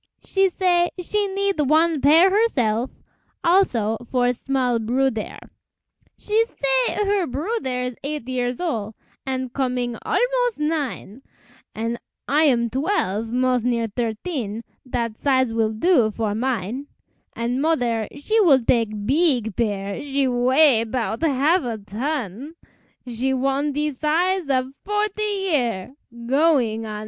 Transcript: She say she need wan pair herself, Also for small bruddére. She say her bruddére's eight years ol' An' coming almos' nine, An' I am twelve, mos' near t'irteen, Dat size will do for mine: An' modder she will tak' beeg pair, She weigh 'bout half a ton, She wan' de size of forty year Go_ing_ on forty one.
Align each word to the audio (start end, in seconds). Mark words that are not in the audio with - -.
She 0.25 0.49
say 0.49 0.89
she 0.99 1.27
need 1.27 1.59
wan 1.59 2.01
pair 2.01 2.31
herself, 2.31 2.89
Also 3.43 3.97
for 4.09 4.33
small 4.33 4.79
bruddére. 4.79 5.37
She 6.17 6.43
say 6.45 6.95
her 6.95 7.27
bruddére's 7.27 7.95
eight 8.03 8.27
years 8.27 8.59
ol' 8.59 8.95
An' 9.27 9.49
coming 9.49 9.95
almos' 10.03 10.57
nine, 10.57 11.21
An' 11.75 11.99
I 12.27 12.45
am 12.45 12.71
twelve, 12.71 13.29
mos' 13.29 13.61
near 13.63 13.89
t'irteen, 13.89 14.63
Dat 14.89 15.19
size 15.19 15.53
will 15.53 15.71
do 15.71 16.09
for 16.09 16.33
mine: 16.33 16.87
An' 17.33 17.61
modder 17.61 18.07
she 18.17 18.39
will 18.39 18.63
tak' 18.65 18.87
beeg 19.05 19.55
pair, 19.55 20.03
She 20.03 20.27
weigh 20.27 20.83
'bout 20.83 21.21
half 21.21 21.61
a 21.61 21.77
ton, 21.77 22.55
She 23.05 23.35
wan' 23.35 23.71
de 23.71 23.91
size 23.91 24.49
of 24.49 24.73
forty 24.83 25.21
year 25.21 25.93
Go_ing_ 26.11 26.79
on 26.79 26.79
forty 26.79 26.79
one. 26.79 26.91